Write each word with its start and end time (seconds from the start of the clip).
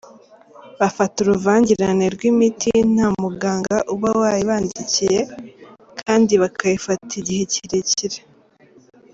“Bafata 0.79 1.15
uruvangitirane 1.23 2.05
rw’imiti…nta 2.15 3.07
muganga 3.23 3.77
uba 3.93 4.09
yayibandikiye 4.23 5.19
kandi 6.01 6.33
bakayifata 6.41 7.11
igihe 7.21 7.43
kirekire”. 7.53 8.19